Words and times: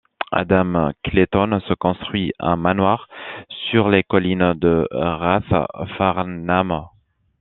Adam 0.31 0.93
Clayton 1.03 1.59
se 1.67 1.75
construit 1.75 2.33
un 2.39 2.55
manoir 2.55 3.07
sur 3.69 3.87
les 3.89 4.01
collines 4.01 4.55
de 4.55 4.87
Rathfarnham. 4.89 6.87